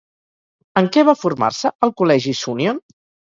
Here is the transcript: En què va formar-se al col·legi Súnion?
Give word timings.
En 0.81 0.87
què 0.95 1.03
va 1.09 1.15
formar-se 1.25 1.71
al 1.89 1.93
col·legi 2.01 2.35
Súnion? 2.41 2.83